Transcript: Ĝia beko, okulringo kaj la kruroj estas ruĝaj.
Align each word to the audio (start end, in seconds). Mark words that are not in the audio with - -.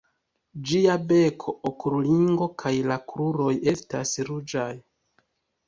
Ĝia 0.69 0.95
beko, 1.11 1.53
okulringo 1.71 2.49
kaj 2.63 2.73
la 2.93 2.99
kruroj 3.13 3.55
estas 3.75 4.17
ruĝaj. 4.33 4.69